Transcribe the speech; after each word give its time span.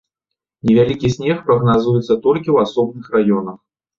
Невялікі 0.67 1.11
снег 1.15 1.43
прагназуецца 1.49 2.17
толькі 2.25 2.49
ў 2.55 2.57
асобных 2.69 3.05
раёнах. 3.17 3.57